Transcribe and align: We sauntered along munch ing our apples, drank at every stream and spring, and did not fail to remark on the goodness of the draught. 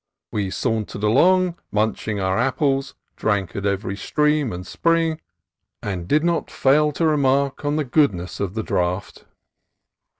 We 0.31 0.49
sauntered 0.49 1.03
along 1.03 1.59
munch 1.71 2.07
ing 2.07 2.19
our 2.19 2.39
apples, 2.39 2.95
drank 3.15 3.55
at 3.55 3.67
every 3.67 3.95
stream 3.95 4.51
and 4.51 4.65
spring, 4.65 5.21
and 5.83 6.07
did 6.07 6.23
not 6.23 6.49
fail 6.49 6.91
to 6.93 7.05
remark 7.05 7.63
on 7.63 7.75
the 7.75 7.85
goodness 7.85 8.39
of 8.39 8.55
the 8.55 8.63
draught. 8.63 9.25